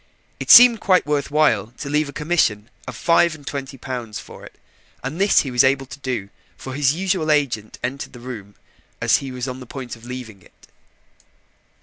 It 0.39 0.49
seemed 0.49 0.79
quite 0.79 1.05
worth 1.05 1.29
while 1.29 1.67
to 1.77 1.87
leave 1.87 2.09
a 2.09 2.11
commission 2.11 2.71
of 2.87 2.95
five 2.95 3.35
and 3.35 3.45
twenty 3.45 3.77
pounds 3.77 4.17
for 4.19 4.43
it, 4.43 4.59
and 5.03 5.21
this 5.21 5.41
he 5.41 5.51
was 5.51 5.63
able 5.63 5.85
to 5.85 5.99
do, 5.99 6.29
for 6.57 6.73
his 6.73 6.95
usual 6.95 7.29
agent 7.29 7.77
entered 7.83 8.13
the 8.13 8.19
room 8.19 8.55
as 8.99 9.17
he 9.17 9.31
was 9.31 9.47
on 9.47 9.59
the 9.59 9.67
point 9.67 9.95
of 9.95 10.03
leaving 10.03 10.41
it. 10.41 10.67